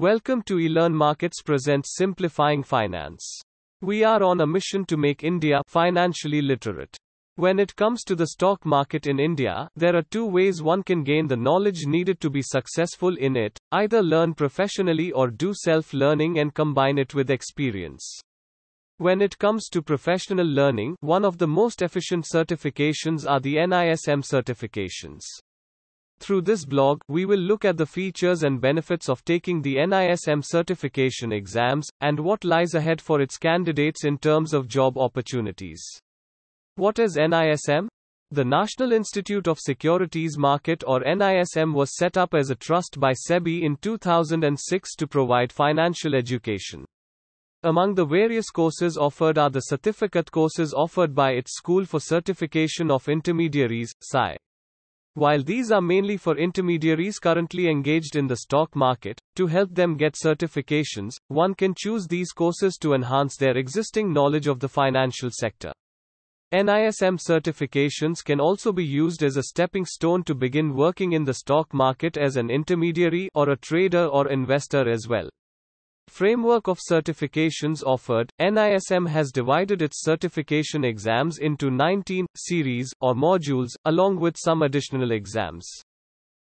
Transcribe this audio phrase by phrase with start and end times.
[0.00, 3.42] Welcome to eLearn Markets presents Simplifying Finance.
[3.82, 6.96] We are on a mission to make India financially literate.
[7.36, 11.04] When it comes to the stock market in India, there are two ways one can
[11.04, 15.92] gain the knowledge needed to be successful in it either learn professionally or do self
[15.92, 18.22] learning and combine it with experience.
[18.96, 24.22] When it comes to professional learning, one of the most efficient certifications are the NISM
[24.22, 25.24] certifications.
[26.20, 30.44] Through this blog, we will look at the features and benefits of taking the NISM
[30.44, 35.82] certification exams, and what lies ahead for its candidates in terms of job opportunities.
[36.76, 37.88] What is NISM?
[38.32, 43.12] The National Institute of Securities Market or NISM was set up as a trust by
[43.12, 46.84] SEBI in 2006 to provide financial education.
[47.62, 52.90] Among the various courses offered are the certificate courses offered by its School for Certification
[52.90, 54.36] of Intermediaries, SCI.
[55.14, 59.96] While these are mainly for intermediaries currently engaged in the stock market, to help them
[59.96, 65.30] get certifications, one can choose these courses to enhance their existing knowledge of the financial
[65.32, 65.72] sector.
[66.52, 71.34] NISM certifications can also be used as a stepping stone to begin working in the
[71.34, 75.28] stock market as an intermediary or a trader or investor as well.
[76.10, 83.68] Framework of certifications offered, NISM has divided its certification exams into 19 series or modules,
[83.84, 85.66] along with some additional exams.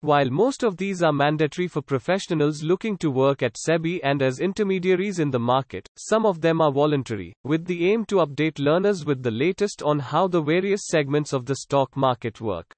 [0.00, 4.40] While most of these are mandatory for professionals looking to work at SEBI and as
[4.40, 9.04] intermediaries in the market, some of them are voluntary, with the aim to update learners
[9.04, 12.72] with the latest on how the various segments of the stock market work.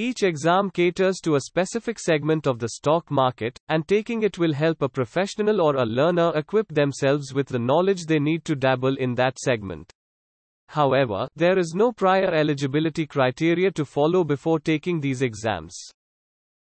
[0.00, 4.52] Each exam caters to a specific segment of the stock market, and taking it will
[4.52, 8.94] help a professional or a learner equip themselves with the knowledge they need to dabble
[8.98, 9.92] in that segment.
[10.68, 15.76] However, there is no prior eligibility criteria to follow before taking these exams.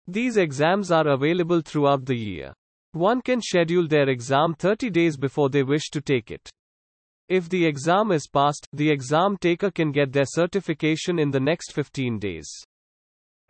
[0.06, 2.54] These exams are available throughout the year.
[2.92, 6.48] One can schedule their exam 30 days before they wish to take it.
[7.28, 11.72] If the exam is passed, the exam taker can get their certification in the next
[11.72, 12.48] 15 days.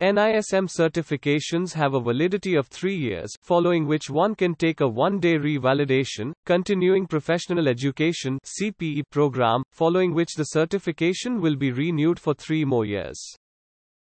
[0.01, 5.37] NISM certifications have a validity of three years, following which one can take a one-day
[5.37, 12.65] revalidation, continuing professional education CPE program, following which the certification will be renewed for three
[12.65, 13.17] more years.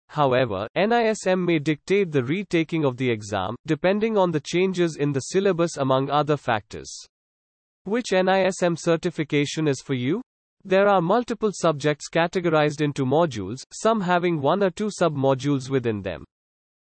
[0.08, 5.20] However, NISM may dictate the retaking of the exam, depending on the changes in the
[5.20, 6.94] syllabus among other factors.
[7.84, 10.20] Which NISM certification is for you?
[10.68, 16.26] There are multiple subjects categorized into modules, some having one or two sub-modules within them.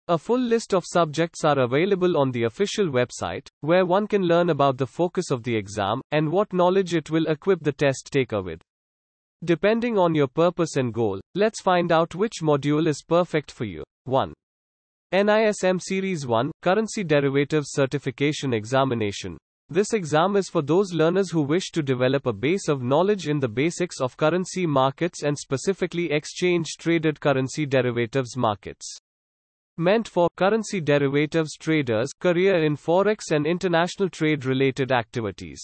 [0.07, 4.51] A full list of subjects are available on the official website, where one can learn
[4.51, 8.43] about the focus of the exam, and what knowledge it will equip the test taker
[8.43, 8.63] with.
[9.45, 13.83] Depending on your purpose and goal, let's find out which module is perfect for you.
[14.05, 14.33] 1.
[15.13, 19.37] NISM Series 1 Currency Derivatives Certification Examination
[19.71, 23.41] this exam is for those learners who wish to develop a base of knowledge in
[23.41, 28.99] the basics of currency markets and specifically exchange traded currency derivatives markets.
[29.77, 35.61] Meant for currency derivatives traders, career in forex and international trade related activities.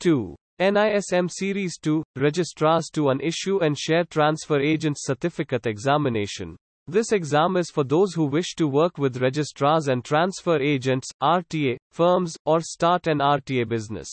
[0.00, 0.34] 2.
[0.60, 6.56] NISM Series 2 Registrars to an Issue and Share Transfer agent Certificate Examination.
[6.88, 11.78] This exam is for those who wish to work with registrars and transfer agents, RTA,
[11.90, 14.08] firms, or start an RTA business.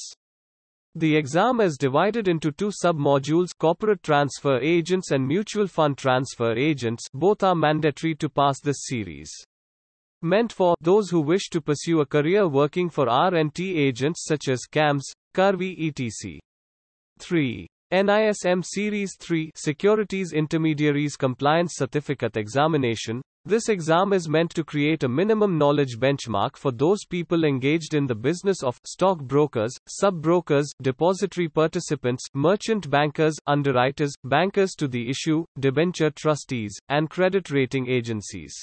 [0.96, 7.08] The exam is divided into two sub-modules corporate transfer agents and mutual fund transfer agents
[7.14, 9.32] both are mandatory to pass this series.
[10.24, 14.66] Meant for those who wish to pursue a career working for R&T agents such as
[14.66, 16.40] CAMS, Karvy etc.
[17.20, 17.68] 3.
[17.94, 23.22] NISM Series 3 Securities Intermediaries Compliance Certificate Examination.
[23.46, 28.08] This exam is meant to create a minimum knowledge benchmark for those people engaged in
[28.08, 35.46] the business of stock brokers, sub-brokers, depository participants, merchant bankers, underwriters, bankers to the issue,
[35.60, 38.56] debenture trustees, and credit rating agencies.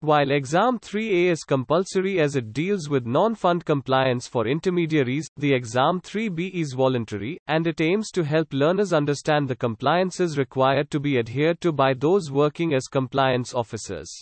[0.00, 6.02] While Exam 3A is compulsory as it deals with non-fund compliance for intermediaries, the Exam
[6.02, 11.18] 3B is voluntary, and it aims to help learners understand the compliances required to be
[11.18, 14.12] adhered to by those working as compliance officers.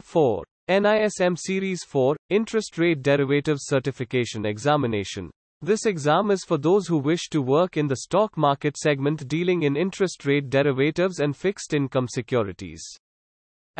[0.00, 0.42] 4.
[0.70, 5.30] NISM Series 4 Interest Rate Derivatives Certification Examination.
[5.60, 9.64] This exam is for those who wish to work in the stock market segment dealing
[9.64, 12.82] in interest rate derivatives and fixed income securities.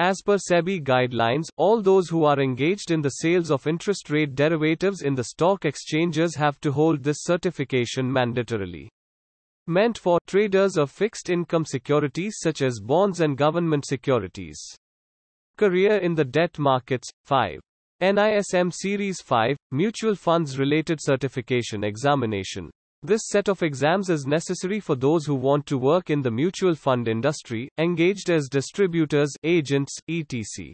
[0.01, 4.37] As per SEBI guidelines, all those who are engaged in the sales of interest rate
[4.37, 8.87] derivatives in the stock exchanges have to hold this certification mandatorily.
[9.67, 14.63] Meant for traders of fixed income securities such as bonds and government securities.
[15.57, 17.59] Career in the debt markets 5.
[18.01, 22.71] NISM Series 5 Mutual Funds Related Certification Examination.
[23.03, 26.75] This set of exams is necessary for those who want to work in the mutual
[26.75, 30.73] fund industry, engaged as distributors, agents, etc.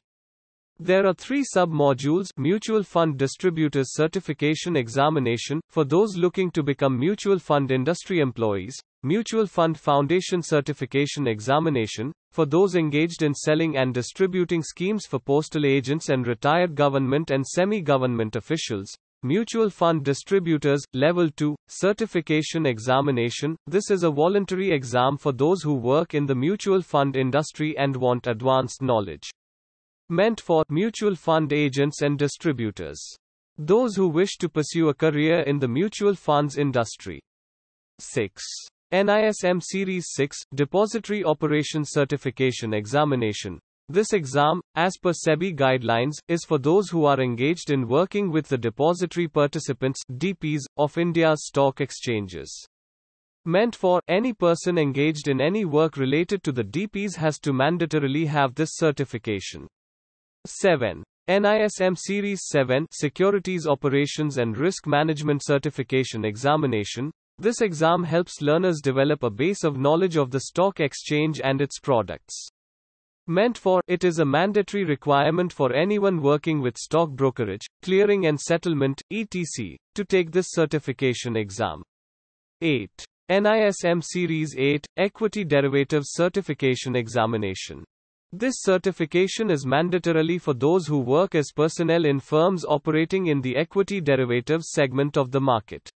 [0.81, 7.39] There are three sub-modules Mutual Fund Distributors Certification Examination, for those looking to become mutual
[7.39, 14.63] fund industry employees, Mutual Fund Foundation Certification Examination, for those engaged in selling and distributing
[14.63, 18.93] schemes for postal agents and retired government and semi-government officials,
[19.27, 23.57] Mutual Fund Distributors, Level 2, Certification Examination.
[23.67, 27.97] This is a voluntary exam for those who work in the mutual fund industry and
[27.97, 29.31] want advanced knowledge
[30.11, 33.03] meant for mutual fund agents and distributors.
[33.57, 37.23] Those who wish to pursue a career in the mutual funds industry.
[38.01, 38.43] 6.
[38.93, 43.59] NISM Series 6 Depository Operations Certification Examination.
[43.91, 48.49] This exam, as per SEBI guidelines, is for those who are engaged in working with
[48.49, 52.67] the depository participants DPs of India's stock exchanges.
[53.45, 58.27] Meant for any person engaged in any work related to the DPs has to mandatorily
[58.27, 59.69] have this certification.
[60.47, 61.05] 7.
[61.29, 67.11] NISM Series 7 Securities Operations and Risk Management Certification Examination.
[67.37, 71.79] This exam helps learners develop a base of knowledge of the stock exchange and its
[71.79, 72.49] products.
[73.27, 78.39] Meant for, it is a mandatory requirement for anyone working with stock brokerage, clearing and
[78.39, 81.83] settlement, etc., to take this certification exam.
[82.61, 82.91] 8.
[83.31, 87.83] NISM Series 8 Equity Derivatives Certification Examination.
[88.31, 93.57] This certification is mandatorily for those who work as personnel in firms operating in the
[93.57, 95.89] equity derivatives segment of the market.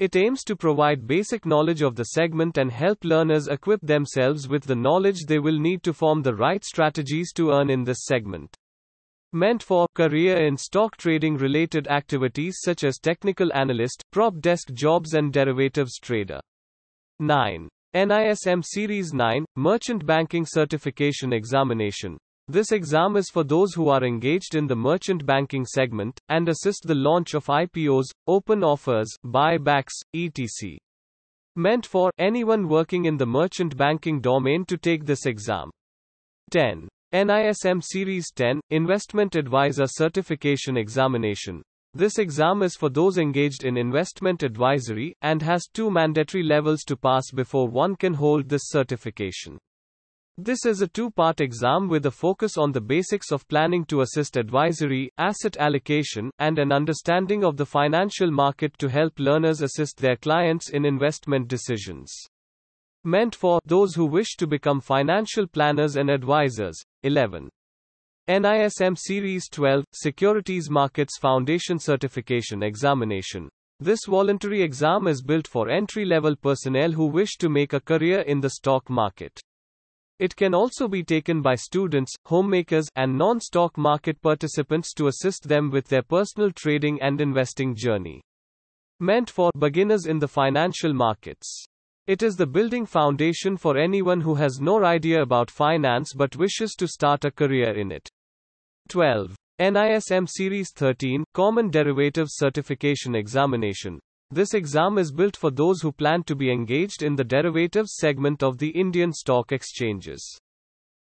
[0.00, 4.64] It aims to provide basic knowledge of the segment and help learners equip themselves with
[4.64, 8.56] the knowledge they will need to form the right strategies to earn in this segment.
[9.32, 15.14] Meant for career in stock trading related activities such as technical analyst, prop desk jobs,
[15.14, 16.40] and derivatives trader.
[17.20, 17.68] 9.
[17.94, 22.18] NISM Series 9 Merchant Banking Certification Examination.
[22.46, 26.82] This exam is for those who are engaged in the merchant banking segment and assist
[26.86, 30.76] the launch of IPOs, open offers, buybacks, etc.
[31.56, 35.70] Meant for anyone working in the merchant banking domain to take this exam.
[36.50, 36.86] 10.
[37.14, 41.62] NISM Series 10 Investment Advisor Certification Examination.
[41.94, 46.96] This exam is for those engaged in investment advisory, and has two mandatory levels to
[46.96, 49.56] pass before one can hold this certification.
[50.36, 54.00] This is a two part exam with a focus on the basics of planning to
[54.00, 59.98] assist advisory, asset allocation, and an understanding of the financial market to help learners assist
[59.98, 62.12] their clients in investment decisions.
[63.04, 66.82] Meant for those who wish to become financial planners and advisors.
[67.04, 67.48] 11.
[68.28, 73.48] NISM Series 12 Securities Markets Foundation Certification Examination.
[73.78, 78.22] This voluntary exam is built for entry level personnel who wish to make a career
[78.22, 79.40] in the stock market.
[80.24, 85.46] It can also be taken by students, homemakers, and non stock market participants to assist
[85.46, 88.22] them with their personal trading and investing journey.
[89.00, 91.66] Meant for beginners in the financial markets.
[92.06, 96.72] It is the building foundation for anyone who has no idea about finance but wishes
[96.76, 98.08] to start a career in it.
[98.88, 99.36] 12.
[99.60, 104.00] NISM Series 13 Common Derivatives Certification Examination.
[104.30, 108.42] This exam is built for those who plan to be engaged in the derivatives segment
[108.42, 110.40] of the Indian stock exchanges.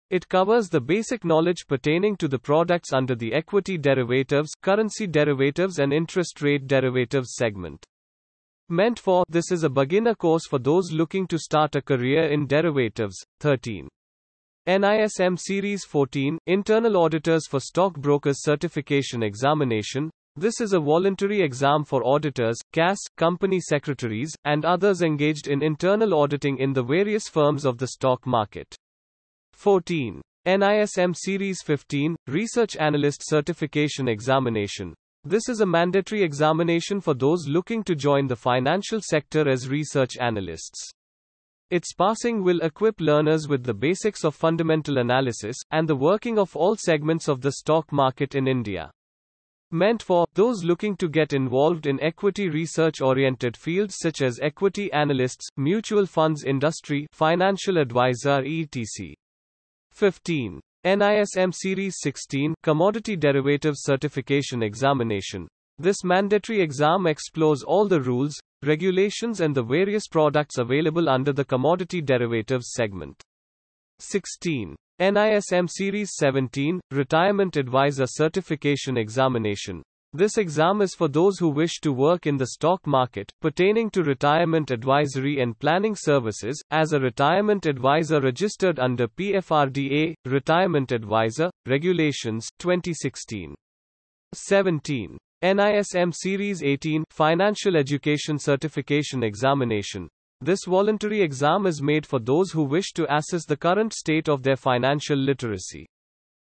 [0.09, 5.79] It covers the basic knowledge pertaining to the products under the equity derivatives, currency derivatives,
[5.79, 7.85] and interest rate derivatives segment.
[8.69, 12.47] Meant for this is a beginner course for those looking to start a career in
[12.47, 13.21] derivatives.
[13.41, 13.89] 13.
[14.67, 20.09] NISM Series 14 Internal Auditors for Stockbrokers Certification Examination.
[20.39, 26.13] This is a voluntary exam for auditors, CAS, company secretaries, and others engaged in internal
[26.13, 28.75] auditing in the various firms of the stock market.
[29.53, 30.21] 14.
[30.45, 34.93] NISM Series 15 Research Analyst Certification Examination.
[35.23, 40.17] This is a mandatory examination for those looking to join the financial sector as research
[40.19, 40.91] analysts.
[41.71, 46.55] Its passing will equip learners with the basics of fundamental analysis and the working of
[46.55, 48.91] all segments of the stock market in India.
[49.71, 54.89] Meant for those looking to get involved in equity research oriented fields such as equity
[54.93, 59.13] analysts, mutual funds industry, financial advisor, etc.
[59.91, 60.61] 15.
[60.85, 65.49] NISM Series 16 Commodity Derivatives Certification Examination.
[65.79, 71.43] This mandatory exam explores all the rules, regulations, and the various products available under the
[71.43, 73.21] commodity derivatives segment.
[73.99, 74.77] 16.
[74.99, 79.83] NISM Series 17, Retirement Advisor Certification Examination.
[80.11, 84.01] This exam is for those who wish to work in the stock market, pertaining to
[84.01, 92.47] retirement advisory and planning services, as a retirement advisor registered under PFRDA, Retirement Advisor, Regulations,
[92.57, 93.53] 2016.
[94.33, 95.15] 17.
[95.43, 100.09] NISM Series 18, Financial Education Certification Examination.
[100.41, 104.43] This voluntary exam is made for those who wish to assess the current state of
[104.43, 105.87] their financial literacy.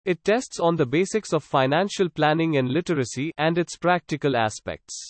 [0.05, 5.09] It tests on the basics of financial planning and literacy and its practical aspects.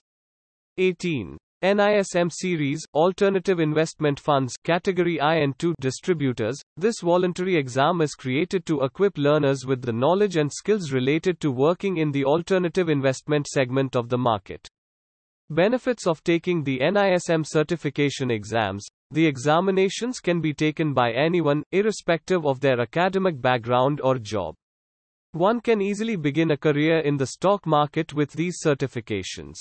[0.77, 1.37] 18.
[1.63, 6.61] NISM Series, Alternative Investment Funds, Category I and II Distributors.
[6.75, 11.51] This voluntary exam is created to equip learners with the knowledge and skills related to
[11.51, 14.67] working in the alternative investment segment of the market.
[15.49, 18.85] Benefits of taking the NISM certification exams.
[19.11, 24.55] The examinations can be taken by anyone, irrespective of their academic background or job.
[25.31, 29.55] One can easily begin a career in the stock market with these certifications.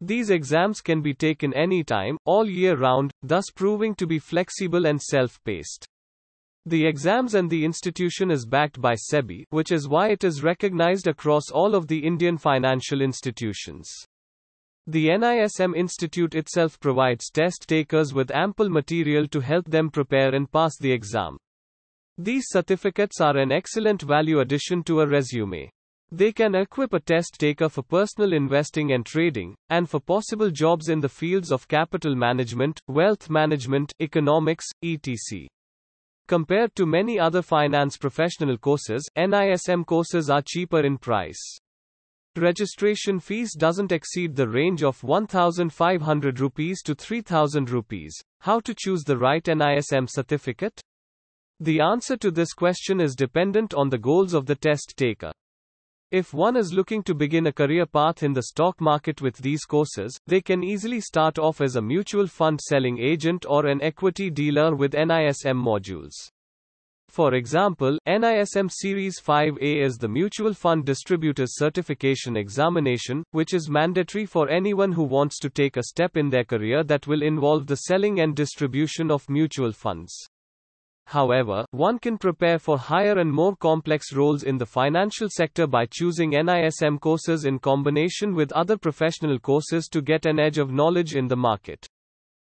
[0.00, 5.02] These exams can be taken anytime, all year round, thus proving to be flexible and
[5.02, 5.84] self paced.
[6.64, 11.08] The exams and the institution is backed by SEBI, which is why it is recognized
[11.08, 13.88] across all of the Indian financial institutions.
[14.88, 20.50] The NISM Institute itself provides test takers with ample material to help them prepare and
[20.50, 21.38] pass the exam.
[22.18, 25.70] These certificates are an excellent value addition to a resume.
[26.12, 30.88] They can equip a test taker for personal investing and trading, and for possible jobs
[30.88, 35.48] in the fields of capital management, wealth management, economics, etc.
[36.28, 41.58] Compared to many other finance professional courses, NISM courses are cheaper in price.
[42.36, 48.14] Registration fees doesn't exceed the range of 1500 rupees to 3000 rupees.
[48.40, 50.78] How to choose the right NISM certificate?
[51.60, 55.32] The answer to this question is dependent on the goals of the test taker.
[56.10, 59.64] If one is looking to begin a career path in the stock market with these
[59.64, 64.28] courses, they can easily start off as a mutual fund selling agent or an equity
[64.28, 66.12] dealer with NISM modules.
[67.16, 74.26] For example, NISM Series 5A is the Mutual Fund Distributors Certification Examination, which is mandatory
[74.26, 77.76] for anyone who wants to take a step in their career that will involve the
[77.76, 80.14] selling and distribution of mutual funds.
[81.06, 85.86] However, one can prepare for higher and more complex roles in the financial sector by
[85.86, 91.14] choosing NISM courses in combination with other professional courses to get an edge of knowledge
[91.14, 91.86] in the market.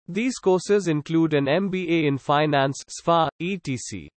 [0.09, 4.09] These courses include an MBA in Finance, CFA, etc.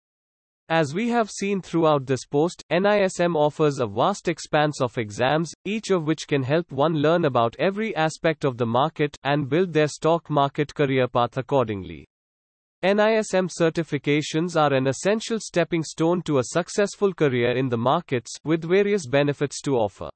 [0.71, 5.91] As we have seen throughout this post, NISM offers a vast expanse of exams, each
[5.91, 9.89] of which can help one learn about every aspect of the market and build their
[9.89, 12.07] stock market career path accordingly.
[12.85, 18.65] NISM certifications are an essential stepping stone to a successful career in the markets, with
[18.65, 20.09] various benefits to offer.